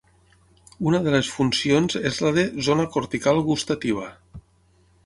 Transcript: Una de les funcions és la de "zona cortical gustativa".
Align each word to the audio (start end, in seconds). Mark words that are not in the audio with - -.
Una 0.91 1.01
de 1.07 1.13
les 1.15 1.29
funcions 1.33 1.99
és 2.11 2.17
la 2.27 2.33
de 2.39 2.47
"zona 2.71 2.87
cortical 2.97 3.45
gustativa". 3.53 4.13